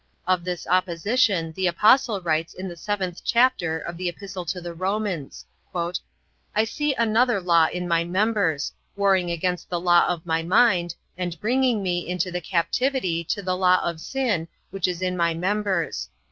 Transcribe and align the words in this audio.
Of 0.25 0.43
this 0.43 0.65
opposition 0.65 1.51
the 1.53 1.67
Apostle 1.67 2.21
writes 2.21 2.55
in 2.55 2.67
the 2.67 2.75
seventh 2.75 3.21
chapter 3.23 3.77
of 3.77 3.97
the 3.97 4.09
Epistle 4.09 4.45
to 4.45 4.59
the 4.59 4.73
Romans: 4.73 5.45
"I 6.55 6.63
see 6.63 6.95
another 6.95 7.39
law 7.39 7.67
in 7.71 7.87
my 7.87 8.03
members, 8.03 8.73
warring 8.95 9.29
against 9.29 9.69
the 9.69 9.79
law 9.79 10.07
of 10.07 10.25
my 10.25 10.41
mind, 10.41 10.95
and 11.19 11.39
bringing 11.39 11.83
me 11.83 12.09
into 12.09 12.31
the 12.31 12.41
captivity 12.41 13.23
to 13.25 13.43
the 13.43 13.55
law 13.55 13.79
of 13.83 14.01
sin 14.01 14.47
which 14.71 14.87
is 14.87 15.03
in 15.03 15.15
my 15.15 15.35
members. 15.35 16.09